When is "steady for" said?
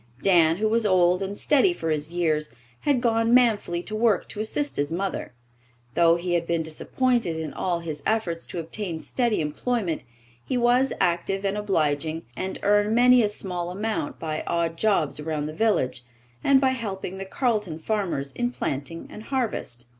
1.37-1.91